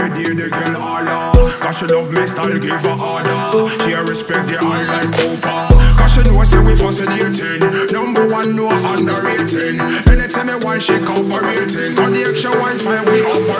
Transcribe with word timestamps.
every 0.00 0.24
day 0.24 0.34
the 0.34 0.48
girl 0.48 0.80
holler 0.80 1.50
Cause 1.60 1.76
she 1.76 1.86
love 1.86 2.10
me 2.10 2.26
style, 2.26 2.58
give 2.58 2.80
her 2.80 2.96
order. 2.96 3.68
She 3.84 3.92
a 3.92 4.02
respect 4.02 4.48
the 4.48 4.56
eye 4.58 4.84
like 4.88 5.12
Oprah. 5.22 5.68
Cause 5.98 6.14
she 6.14 6.22
know 6.22 6.38
I 6.38 6.44
say 6.44 6.58
we 6.58 6.74
fascinating. 6.74 7.60
Number 7.92 8.26
one, 8.26 8.56
no 8.56 8.68
underrating. 8.68 9.78
Anytime 10.08 10.46
me 10.48 10.56
want, 10.64 10.82
she 10.82 10.96
cooperating. 11.04 11.94
Connection, 11.94 12.52
Wi-Fi, 12.52 13.04
we 13.12 13.20
operating 13.28 13.59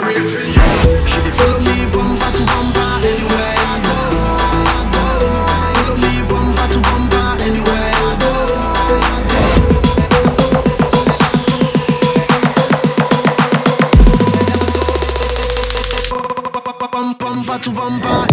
Bum- 17.63 17.75
Bumper 17.75 18.30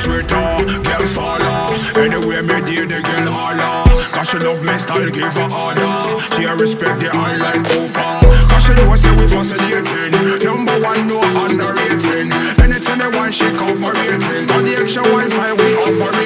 Like 0.00 0.24
Twitter, 0.24 0.80
girl 0.80 1.06
follow 1.12 1.76
Anywhere 2.00 2.42
me 2.42 2.60
dear 2.64 2.86
the 2.86 3.02
girl 3.04 3.28
holla 3.28 3.84
Cause 4.12 4.30
she 4.30 4.38
love 4.38 4.64
me 4.64 4.72
style, 4.78 5.10
give 5.10 5.32
her 5.32 5.48
order. 5.48 6.20
She 6.36 6.44
a 6.44 6.56
respect 6.56 7.00
the 7.00 7.08
eye 7.12 7.36
like 7.36 7.64
Cooper. 7.68 8.20
Cause 8.48 8.64
she 8.64 8.72
know 8.76 8.94
say 8.96 9.12
we 9.16 9.28
fascinating 9.28 10.12
Number 10.44 10.76
one, 10.80 11.08
no 11.08 11.20
underrating. 11.44 12.32
Anytime 12.60 12.98
me 12.98 13.08
want, 13.16 13.32
she 13.32 13.48
cooperating. 13.56 14.48
On 14.52 14.64
the 14.64 14.76
extra 14.80 15.02
Wi-Fi, 15.04 15.52
we 15.52 15.68
operating 15.84 16.19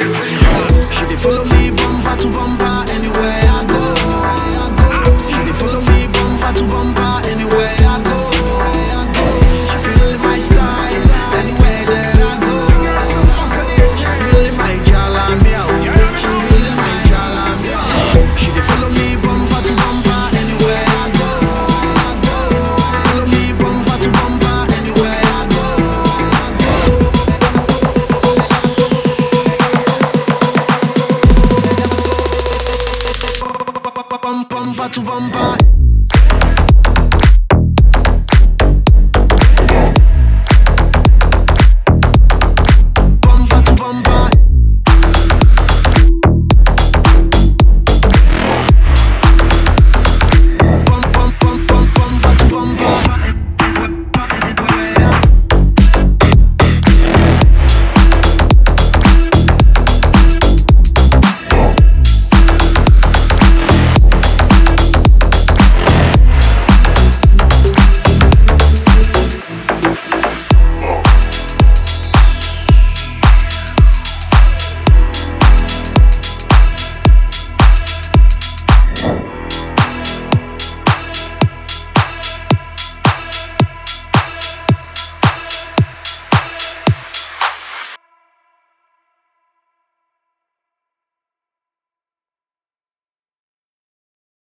to 34.95 35.01
bumper. 35.01 35.64